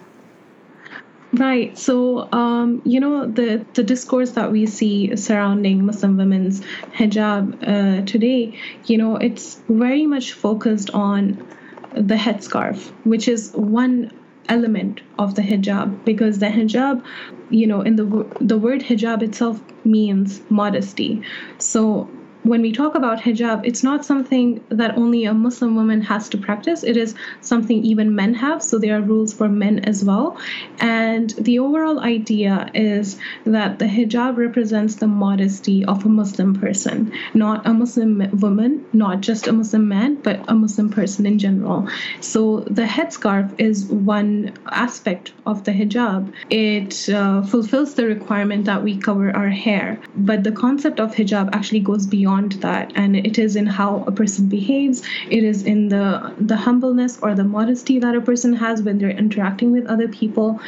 [1.34, 1.78] Right.
[1.78, 6.62] So, um, you know, the, the discourse that we see surrounding Muslim women's
[6.96, 11.46] hijab uh, today, you know, it's very much focused on
[11.94, 14.12] the headscarf, which is one
[14.50, 17.04] element of the hijab because the hijab
[17.50, 18.06] you know in the
[18.42, 21.22] the word hijab itself means modesty.
[21.58, 22.10] So
[22.44, 26.38] when we talk about hijab, it's not something that only a Muslim woman has to
[26.38, 26.84] practice.
[26.84, 28.64] It is something even men have.
[28.64, 30.38] So there are rules for men as well.
[30.80, 37.12] And the overall idea is that the hijab represents the modesty of a Muslim person,
[37.34, 41.88] not a Muslim woman, not just a Muslim man, but a Muslim person in general.
[42.22, 46.32] So the headscarf is one aspect of the hijab.
[46.50, 50.00] It uh, fulfills the requirement that we cover our hair.
[50.16, 52.92] But the concept of hijab actually goes beyond beyond that.
[52.96, 55.02] And it is in how a person behaves.
[55.30, 59.18] It is in the the humbleness or the modesty that a person has when they're
[59.26, 60.60] interacting with other people.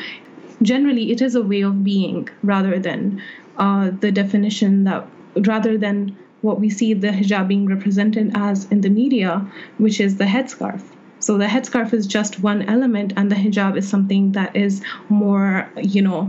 [0.61, 3.21] Generally it is a way of being rather than
[3.57, 5.07] uh, the definition that
[5.47, 9.33] rather than what we see the hijab being represented as in the media
[9.77, 10.81] which is the headscarf.
[11.19, 15.69] So the headscarf is just one element and the hijab is something that is more
[15.95, 16.21] you know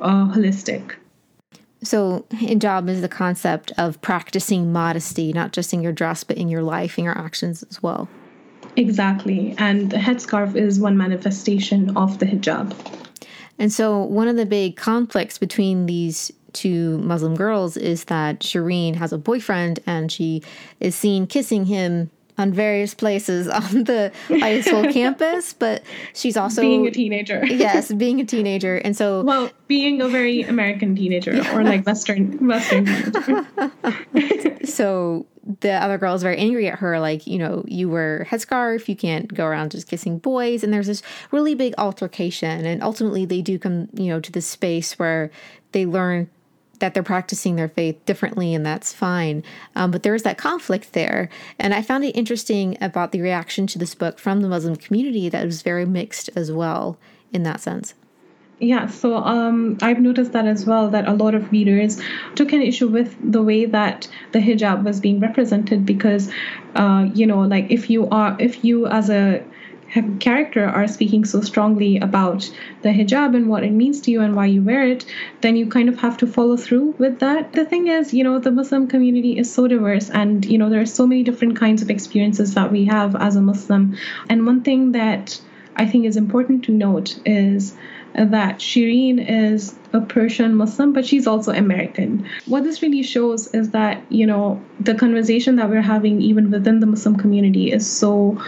[0.00, 0.96] uh, holistic
[1.82, 6.48] so, hijab is the concept of practicing modesty, not just in your dress, but in
[6.48, 8.08] your life, in your actions as well.
[8.76, 9.54] Exactly.
[9.58, 12.74] And the headscarf is one manifestation of the hijab.
[13.58, 18.96] And so, one of the big conflicts between these two Muslim girls is that Shireen
[18.96, 20.42] has a boyfriend and she
[20.80, 25.82] is seen kissing him on various places on the high school campus, but
[26.14, 27.44] she's also being a teenager.
[27.46, 31.56] yes, being a teenager, and so well, being a very American teenager yeah.
[31.56, 34.64] or like Western Western teenager.
[34.64, 35.26] so
[35.60, 38.96] the other girl is very angry at her, like you know, you wear headscarf, you
[38.96, 43.42] can't go around just kissing boys, and there's this really big altercation, and ultimately they
[43.42, 45.30] do come, you know, to this space where
[45.72, 46.30] they learn
[46.78, 49.42] that they're practicing their faith differently, and that's fine.
[49.74, 51.28] Um, but there is that conflict there.
[51.58, 55.28] And I found it interesting about the reaction to this book from the Muslim community
[55.28, 56.98] that was very mixed as well
[57.32, 57.94] in that sense.
[58.60, 62.00] Yeah, so um, I've noticed that as well, that a lot of readers
[62.34, 66.28] took an issue with the way that the hijab was being represented because,
[66.74, 69.44] uh, you know, like if you are, if you as a
[70.20, 72.50] character are speaking so strongly about
[72.82, 75.04] the hijab and what it means to you and why you wear it,
[75.40, 77.52] then you kind of have to follow through with that.
[77.52, 80.80] The thing is, you know, the Muslim community is so diverse and, you know, there
[80.80, 83.96] are so many different kinds of experiences that we have as a Muslim.
[84.28, 85.40] And one thing that
[85.76, 87.74] I think is important to note is
[88.14, 92.26] that Shireen is a Persian Muslim, but she's also American.
[92.46, 96.80] What this really shows is that, you know, the conversation that we're having even within
[96.80, 98.40] the Muslim community is so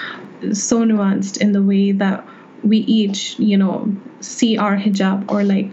[0.53, 2.27] so nuanced in the way that
[2.63, 5.71] we each, you know, see our hijab or like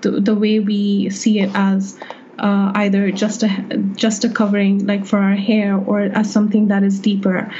[0.00, 1.98] the, the way we see it as
[2.38, 3.48] uh, either just a
[3.96, 7.52] just a covering like for our hair or as something that is deeper.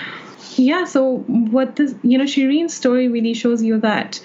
[0.57, 4.21] Yeah, so what this you know Shireen's story really shows you that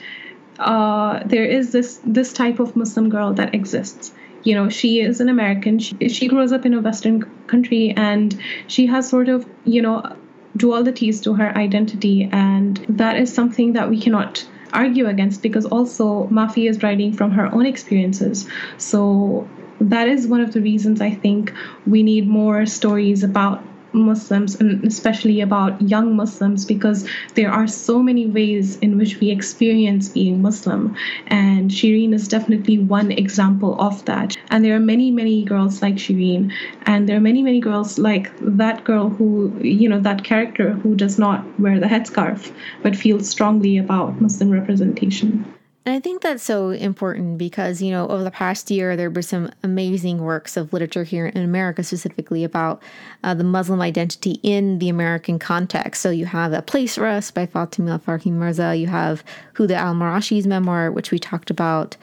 [0.59, 4.13] uh, there is this this type of Muslim girl that exists.
[4.43, 5.79] You know, she is an American.
[5.79, 10.15] She, she grows up in a Western country, and she has sort of you know
[10.57, 16.27] dualities to her identity, and that is something that we cannot argue against because also
[16.27, 18.47] Mafi is writing from her own experiences.
[18.77, 19.47] So
[19.79, 21.53] that is one of the reasons I think
[21.85, 23.63] we need more stories about
[23.93, 29.29] Muslims and especially about young Muslims because there are so many ways in which we
[29.29, 30.95] experience being Muslim.
[31.27, 34.37] And Shireen is definitely one example of that.
[34.49, 36.51] And there are many, many girls like Shireen.
[36.83, 40.95] And there are many, many girls like that girl who, you know, that character who
[40.95, 45.45] does not wear the headscarf but feels strongly about Muslim representation.
[45.85, 49.21] And I think that's so important because, you know, over the past year, there were
[49.21, 52.81] some amazing works of literature here in America, specifically about
[53.23, 56.01] uh, the Muslim identity in the American context.
[56.01, 58.75] So you have A Place for Us by Fatima Farheen Mirza.
[58.75, 59.25] You have
[59.55, 61.97] Huda al Marashi's memoir, which we talked about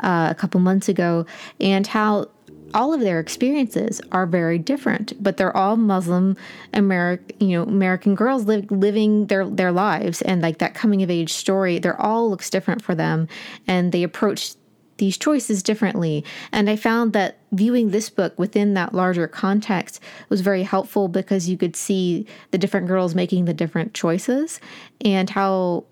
[0.00, 1.26] uh, a couple months ago,
[1.60, 2.28] and how
[2.74, 6.36] all of their experiences are very different, but they're all Muslim
[6.72, 11.10] American, you know, American girls li- living their their lives and like that coming of
[11.10, 11.78] age story.
[11.78, 13.28] They're all looks different for them,
[13.66, 14.54] and they approach
[14.96, 16.24] these choices differently.
[16.52, 21.48] And I found that viewing this book within that larger context was very helpful because
[21.48, 24.60] you could see the different girls making the different choices
[25.04, 25.84] and how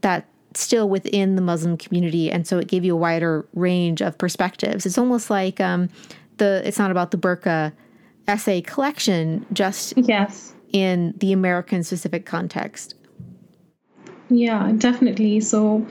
[0.00, 4.16] that still within the Muslim community, and so it gave you a wider range of
[4.18, 4.86] perspectives.
[4.86, 5.88] It's almost like um,
[6.38, 7.72] the it's not about the burqa
[8.26, 12.94] essay collection, just yes in the American specific context.
[14.30, 15.40] Yeah, definitely.
[15.40, 15.86] So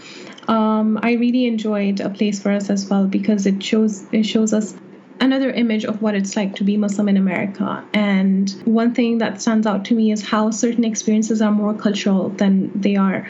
[0.48, 4.54] um, I really enjoyed a place for us as well because it shows it shows
[4.54, 4.76] us
[5.20, 7.84] another image of what it's like to be Muslim in America.
[7.94, 12.30] And one thing that stands out to me is how certain experiences are more cultural
[12.30, 13.28] than they are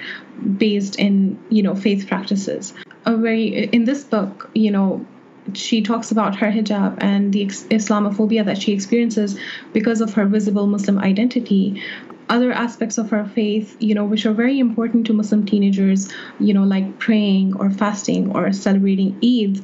[0.58, 2.74] based in, you know, faith practices.
[3.06, 5.06] A very in this book, you know,
[5.54, 9.40] she talks about her hijab and the Islamophobia that she experiences
[9.74, 11.82] because of her visible Muslim identity.
[12.30, 16.54] Other aspects of her faith, you know, which are very important to Muslim teenagers, you
[16.54, 19.64] know, like praying or fasting or celebrating Eid,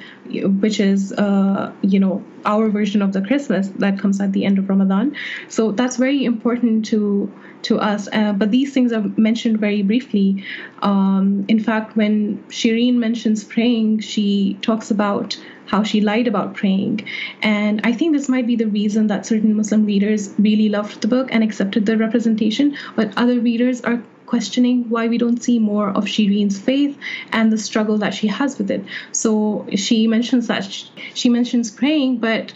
[0.62, 4.60] which is, uh, you know, our version of the Christmas that comes at the end
[4.60, 5.14] of Ramadan.
[5.50, 7.30] So that's very important to
[7.64, 8.08] to us.
[8.12, 10.44] Uh, but these things are mentioned very briefly.
[10.82, 17.08] Um, in fact, when Shireen mentions praying, she talks about how she lied about praying.
[17.42, 21.08] And I think this might be the reason that certain Muslim readers really loved the
[21.08, 25.90] book and accepted the representation, but other readers are questioning why we don't see more
[25.90, 26.98] of Shireen's faith
[27.32, 28.84] and the struggle that she has with it.
[29.12, 32.54] So she mentions that she, she mentions praying, but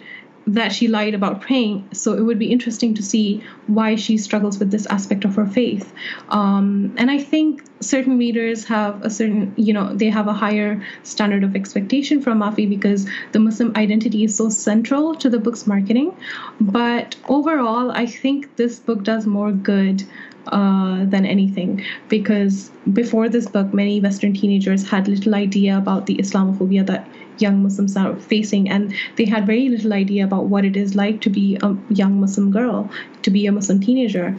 [0.47, 1.87] that she lied about praying.
[1.91, 5.45] So it would be interesting to see why she struggles with this aspect of her
[5.45, 5.93] faith.
[6.29, 10.81] Um, and I think certain readers have a certain, you know, they have a higher
[11.03, 15.67] standard of expectation from Mafi because the Muslim identity is so central to the book's
[15.67, 16.15] marketing.
[16.61, 20.03] But overall, I think this book does more good
[20.51, 26.15] uh, than anything because before this book, many Western teenagers had little idea about the
[26.15, 27.07] Islamophobia that
[27.39, 31.21] young Muslims are facing, and they had very little idea about what it is like
[31.21, 32.89] to be a young Muslim girl,
[33.21, 34.35] to be a Muslim teenager.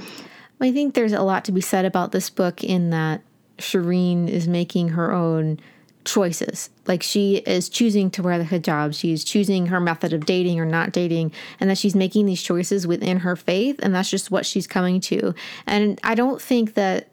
[0.60, 3.22] I think there's a lot to be said about this book in that
[3.58, 5.60] Shireen is making her own
[6.04, 6.70] choices.
[6.86, 10.64] Like she is choosing to wear the hijab, she's choosing her method of dating or
[10.64, 14.46] not dating, and that she's making these choices within her faith, and that's just what
[14.46, 15.34] she's coming to.
[15.66, 17.08] And I don't think that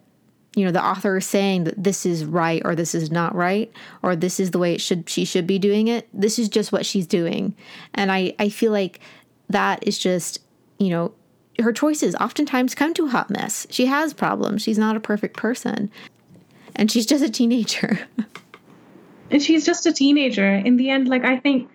[0.54, 3.70] you know the author is saying that this is right or this is not right
[4.02, 6.08] or this is the way it should she should be doing it.
[6.12, 7.54] This is just what she's doing.
[7.94, 9.00] And i i feel like
[9.50, 10.40] that is just
[10.78, 11.12] you know
[11.60, 13.66] her choices oftentimes come to a hot mess.
[13.70, 14.62] She has problems.
[14.62, 15.90] She's not a perfect person.
[16.74, 18.00] And she's just a teenager
[19.30, 20.54] and she's just a teenager.
[20.54, 21.68] In the end like i think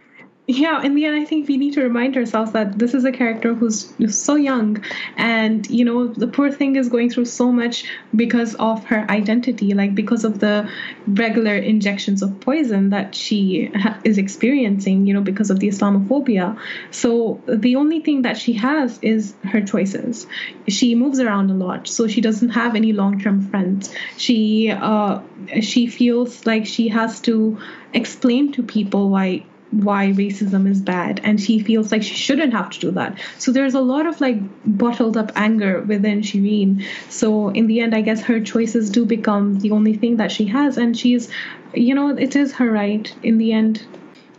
[0.51, 3.11] yeah in the end i think we need to remind ourselves that this is a
[3.11, 4.83] character who's so young
[5.17, 7.85] and you know the poor thing is going through so much
[8.15, 10.69] because of her identity like because of the
[11.07, 16.57] regular injections of poison that she ha- is experiencing you know because of the islamophobia.
[16.91, 20.27] So the only thing that she has is her choices.
[20.67, 23.93] She moves around a lot so she doesn't have any long-term friends.
[24.17, 25.21] She uh,
[25.61, 27.59] she feels like she has to
[27.93, 32.69] explain to people why why racism is bad and she feels like she shouldn't have
[32.69, 33.17] to do that.
[33.37, 36.85] So there's a lot of like bottled up anger within shireen.
[37.09, 40.45] So in the end i guess her choices do become the only thing that she
[40.45, 41.29] has and she's
[41.73, 43.13] you know it is her right.
[43.23, 43.85] In the end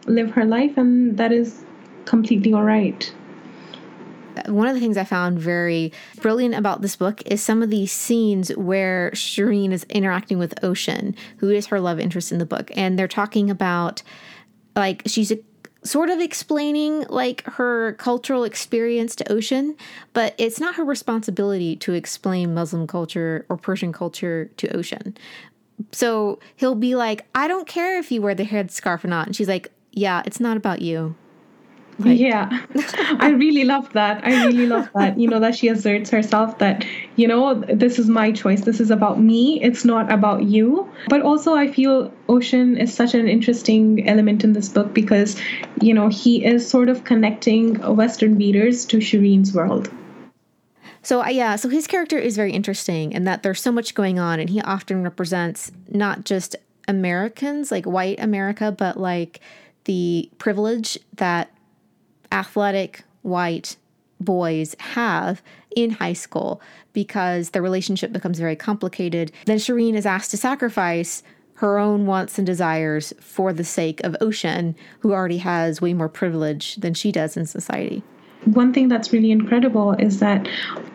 [0.07, 1.65] live her life and that is
[2.05, 3.13] completely all right.
[4.47, 7.93] One of the things I found very brilliant about this book is some of these
[7.93, 12.71] scenes where Shireen is interacting with Ocean, who is her love interest in the book,
[12.75, 14.03] and they're talking about
[14.77, 15.39] like she's a,
[15.85, 19.77] sort of explaining like her cultural experience to Ocean,
[20.13, 25.17] but it's not her responsibility to explain Muslim culture or Persian culture to Ocean.
[25.91, 29.27] So he'll be like, I don't care if you wear the headscarf or not.
[29.27, 31.15] And she's like, Yeah, it's not about you.
[31.99, 32.49] Like, yeah,
[33.21, 34.25] I really love that.
[34.25, 35.19] I really love that.
[35.19, 36.85] You know, that she asserts herself that,
[37.17, 38.63] you know, this is my choice.
[38.63, 39.63] This is about me.
[39.63, 40.91] It's not about you.
[41.09, 45.41] But also, I feel Ocean is such an interesting element in this book because,
[45.81, 49.91] you know, he is sort of connecting Western readers to Shireen's world.
[51.03, 54.39] So, yeah, so his character is very interesting in that there's so much going on,
[54.39, 56.55] and he often represents not just
[56.87, 59.41] Americans, like white America, but like
[59.85, 61.51] the privilege that
[62.33, 63.77] athletic white
[64.21, 65.43] boys have
[65.77, 66.61] in high school
[66.93, 69.33] because the relationship becomes very complicated.
[69.47, 71.23] Then Shireen is asked to sacrifice
[71.55, 76.09] her own wants and desires for the sake of Ocean, who already has way more
[76.09, 78.03] privilege than she does in society.
[78.45, 80.49] One thing that's really incredible is that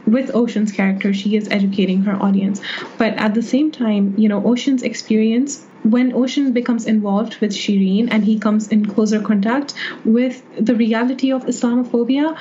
[0.06, 2.60] with Ocean's character, she is educating her audience.
[2.98, 8.10] But at the same time, you know, Ocean's experience when Ocean becomes involved with Shireen
[8.12, 9.74] and he comes in closer contact
[10.04, 12.38] with the reality of Islamophobia,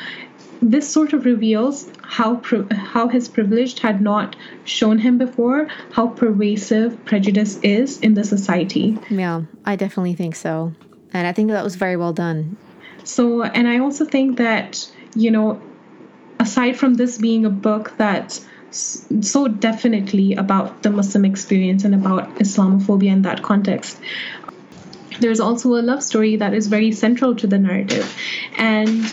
[0.63, 7.05] this sort of reveals how how his privilege had not shown him before how pervasive
[7.05, 8.99] prejudice is in the society.
[9.11, 10.73] Yeah, I definitely think so,
[11.13, 12.57] and I think that was very well done.
[13.05, 15.61] So, and I also think that you know,
[16.41, 18.45] aside from this being a book that's
[18.77, 23.99] so definitely about the Muslim experience and about Islamophobia in that context.
[25.21, 28.15] There's also a love story that is very central to the narrative.
[28.57, 29.05] And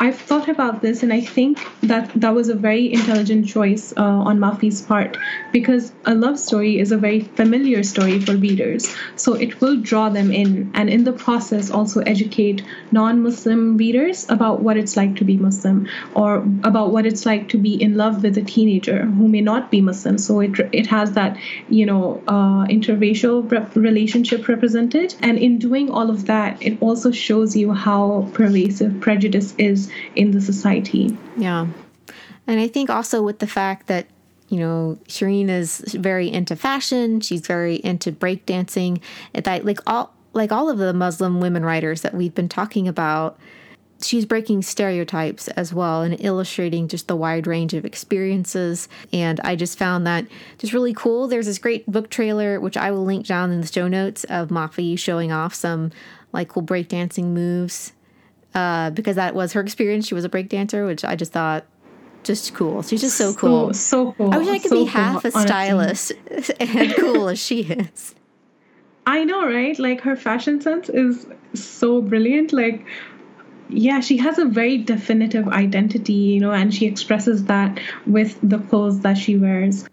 [0.00, 4.02] I've thought about this, and I think that that was a very intelligent choice uh,
[4.02, 5.16] on Mafi's part
[5.52, 8.92] because a love story is a very familiar story for readers.
[9.14, 14.26] So it will draw them in, and in the process, also educate non Muslim readers
[14.28, 17.94] about what it's like to be Muslim or about what it's like to be in
[17.94, 20.18] love with a teenager who may not be Muslim.
[20.18, 21.38] So it, it has that,
[21.68, 25.14] you know, uh, interracial rep- relationship represented.
[25.20, 29.83] And in doing all of that, it also shows you how pervasive prejudice is
[30.14, 31.16] in the society.
[31.36, 31.66] Yeah.
[32.46, 34.06] And I think also with the fact that
[34.48, 37.20] you know, Shireen is very into fashion.
[37.20, 39.00] She's very into breakdancing.
[39.32, 43.38] That like all like all of the Muslim women writers that we've been talking about,
[44.02, 48.88] she's breaking stereotypes as well and illustrating just the wide range of experiences.
[49.12, 50.26] And I just found that
[50.58, 51.26] just really cool.
[51.26, 54.48] There's this great book trailer, which I will link down in the show notes of
[54.48, 55.90] Mafi showing off some
[56.32, 57.92] like cool breakdancing moves
[58.54, 60.06] uh, because that was her experience.
[60.06, 61.64] She was a breakdancer, which I just thought
[62.24, 62.82] just cool.
[62.82, 63.74] She's just so cool.
[63.74, 64.34] So, so cool.
[64.34, 66.12] I wish I could so be half cool, as stylist
[66.60, 68.14] and cool as she is.
[69.06, 69.78] I know, right?
[69.78, 72.52] Like her fashion sense is so brilliant.
[72.52, 72.86] Like,
[73.68, 78.58] yeah, she has a very definitive identity, you know, and she expresses that with the
[78.58, 79.86] clothes that she wears.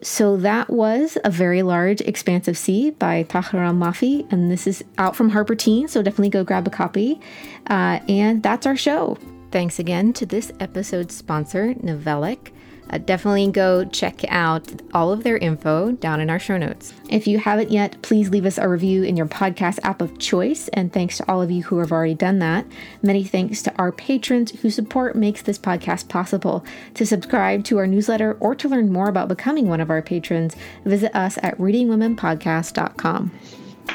[0.00, 4.84] So that was A Very Large Expanse of Sea by Tahereh Mafi, and this is
[4.96, 7.20] out from Harper Teen, so definitely go grab a copy.
[7.68, 9.18] Uh, and that's our show.
[9.50, 12.52] Thanks again to this episode's sponsor, Novellic.
[12.90, 16.94] Uh, definitely go check out all of their info down in our show notes.
[17.08, 20.68] If you haven't yet, please leave us a review in your podcast app of choice.
[20.68, 22.66] And thanks to all of you who have already done that.
[23.02, 26.64] Many thanks to our patrons whose support makes this podcast possible.
[26.94, 30.56] To subscribe to our newsletter or to learn more about becoming one of our patrons,
[30.84, 33.32] visit us at readingwomenpodcast.com.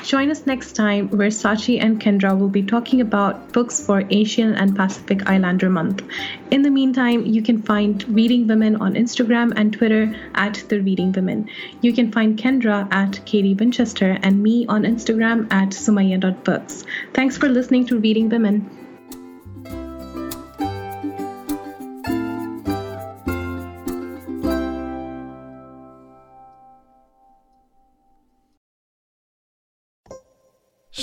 [0.01, 4.53] Join us next time where Sachi and Kendra will be talking about books for Asian
[4.55, 6.03] and Pacific Islander Month.
[6.51, 11.11] In the meantime, you can find Reading Women on Instagram and Twitter at The Reading
[11.11, 11.49] Women.
[11.81, 16.83] You can find Kendra at Katie Winchester and me on Instagram at Sumaya.books.
[17.13, 18.82] Thanks for listening to Reading Women.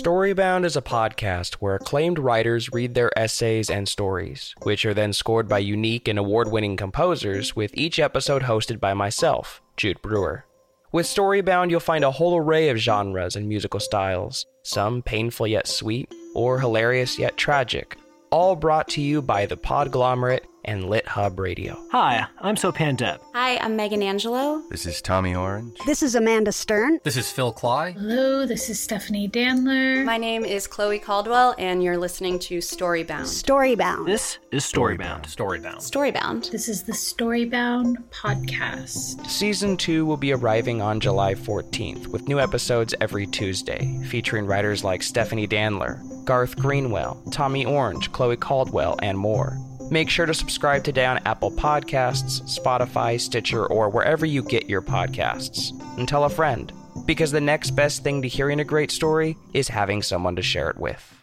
[0.00, 5.12] Storybound is a podcast where acclaimed writers read their essays and stories, which are then
[5.12, 10.46] scored by unique and award winning composers, with each episode hosted by myself, Jude Brewer.
[10.90, 15.68] With Storybound, you'll find a whole array of genres and musical styles, some painful yet
[15.68, 17.98] sweet, or hilarious yet tragic,
[18.30, 21.82] all brought to you by the Podglomerate and Lit Hub Radio.
[21.92, 23.20] Hi, I'm Sopan Deb.
[23.34, 24.62] Hi, I'm Megan Angelo.
[24.70, 25.76] This is Tommy Orange.
[25.86, 26.98] This is Amanda Stern.
[27.04, 27.94] This is Phil Klay.
[27.94, 30.04] Hello, this is Stephanie Danler.
[30.04, 33.22] My name is Chloe Caldwell, and you're listening to Storybound.
[33.22, 34.06] Storybound.
[34.06, 35.24] This is Storybound.
[35.24, 35.76] Storybound.
[35.76, 36.50] Storybound.
[36.50, 39.26] This is the Storybound podcast.
[39.26, 44.84] Season 2 will be arriving on July 14th, with new episodes every Tuesday, featuring writers
[44.84, 49.58] like Stephanie Danler, Garth Greenwell, Tommy Orange, Chloe Caldwell, and more.
[49.90, 54.82] Make sure to subscribe today on Apple Podcasts, Spotify, Stitcher, or wherever you get your
[54.82, 55.72] podcasts.
[55.98, 56.72] And tell a friend,
[57.06, 60.70] because the next best thing to hearing a great story is having someone to share
[60.70, 61.19] it with.